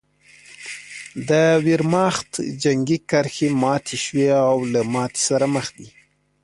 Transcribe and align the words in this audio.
د 1.29 1.31
ویرماخت 1.65 2.29
جنګي 2.63 2.97
کرښې 3.09 3.49
ماتې 3.61 3.97
شوې 4.05 4.27
او 4.49 4.55
له 4.73 4.81
ماتې 4.93 5.21
سره 5.29 5.45
مخ 5.55 5.67
دي 5.77 5.89